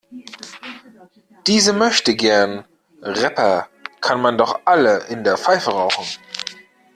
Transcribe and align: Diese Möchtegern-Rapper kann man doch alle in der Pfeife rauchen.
Diese 1.45 1.73
Möchtegern-Rapper 1.73 3.69
kann 3.99 4.19
man 4.19 4.35
doch 4.35 4.59
alle 4.65 5.05
in 5.09 5.23
der 5.23 5.37
Pfeife 5.37 5.69
rauchen. 5.69 6.03